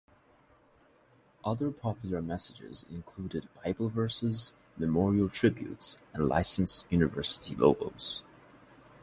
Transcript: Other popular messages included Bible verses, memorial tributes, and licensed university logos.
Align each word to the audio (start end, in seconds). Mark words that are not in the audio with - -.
Other 1.45 1.69
popular 1.69 2.23
messages 2.23 2.85
included 2.89 3.47
Bible 3.63 3.87
verses, 3.89 4.51
memorial 4.75 5.29
tributes, 5.29 5.99
and 6.11 6.27
licensed 6.27 6.91
university 6.91 7.53
logos. 7.55 8.23